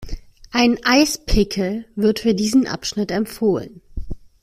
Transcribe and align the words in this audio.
Ein 0.49 0.79
Eispickel 0.83 1.85
wird 1.95 2.21
für 2.21 2.33
diesen 2.33 2.65
Abschnitt 2.65 3.11
empfohlen. 3.11 3.81